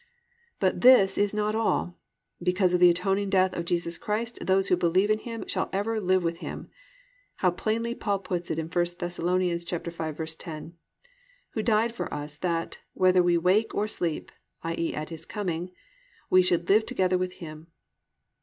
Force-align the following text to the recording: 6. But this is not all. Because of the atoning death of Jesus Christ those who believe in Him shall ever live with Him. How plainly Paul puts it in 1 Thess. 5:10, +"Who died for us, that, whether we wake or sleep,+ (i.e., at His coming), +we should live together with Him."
6. 0.53 0.53
But 0.59 0.81
this 0.81 1.15
is 1.15 1.31
not 1.31 1.53
all. 1.53 1.95
Because 2.41 2.73
of 2.73 2.79
the 2.79 2.89
atoning 2.89 3.29
death 3.29 3.55
of 3.55 3.65
Jesus 3.65 3.99
Christ 3.99 4.39
those 4.43 4.69
who 4.69 4.75
believe 4.75 5.11
in 5.11 5.19
Him 5.19 5.45
shall 5.47 5.69
ever 5.71 6.01
live 6.01 6.23
with 6.23 6.37
Him. 6.37 6.69
How 7.35 7.51
plainly 7.51 7.93
Paul 7.93 8.17
puts 8.17 8.49
it 8.49 8.57
in 8.57 8.65
1 8.65 8.71
Thess. 8.73 9.19
5:10, 9.19 10.71
+"Who 11.51 11.61
died 11.61 11.93
for 11.93 12.11
us, 12.11 12.35
that, 12.37 12.79
whether 12.95 13.21
we 13.21 13.37
wake 13.37 13.75
or 13.75 13.87
sleep,+ 13.87 14.31
(i.e., 14.63 14.91
at 14.95 15.09
His 15.09 15.23
coming), 15.23 15.69
+we 16.31 16.41
should 16.41 16.67
live 16.67 16.87
together 16.87 17.19
with 17.19 17.33
Him." 17.33 17.67